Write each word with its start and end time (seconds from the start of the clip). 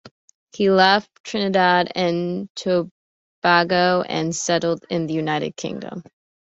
He 0.53 0.71
left 0.71 1.11
Trinidad 1.23 1.91
and 1.93 2.49
Tobago 2.55 4.01
and 4.01 4.35
settled 4.35 4.83
in 4.89 5.05
the 5.05 5.13
United 5.13 5.55
Kingdom. 5.55 6.01